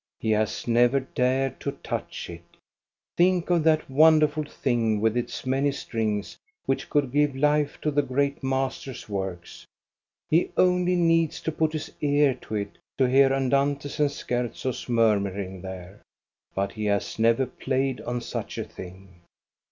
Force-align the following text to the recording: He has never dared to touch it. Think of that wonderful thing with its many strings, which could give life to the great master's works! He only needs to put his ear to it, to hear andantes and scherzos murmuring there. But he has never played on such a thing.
He 0.17 0.31
has 0.31 0.67
never 0.67 1.01
dared 1.01 1.59
to 1.59 1.73
touch 1.83 2.27
it. 2.27 2.41
Think 3.17 3.51
of 3.51 3.63
that 3.65 3.87
wonderful 3.87 4.45
thing 4.45 4.99
with 4.99 5.15
its 5.15 5.45
many 5.45 5.71
strings, 5.71 6.39
which 6.65 6.89
could 6.89 7.11
give 7.11 7.35
life 7.35 7.79
to 7.81 7.91
the 7.91 8.01
great 8.01 8.41
master's 8.41 9.07
works! 9.07 9.67
He 10.27 10.49
only 10.57 10.95
needs 10.95 11.39
to 11.41 11.51
put 11.51 11.73
his 11.73 11.91
ear 12.01 12.33
to 12.47 12.55
it, 12.55 12.79
to 12.97 13.07
hear 13.07 13.31
andantes 13.31 13.99
and 13.99 14.09
scherzos 14.09 14.89
murmuring 14.89 15.61
there. 15.61 16.01
But 16.55 16.71
he 16.71 16.85
has 16.85 17.19
never 17.19 17.45
played 17.45 18.01
on 18.01 18.21
such 18.21 18.57
a 18.57 18.63
thing. 18.63 19.21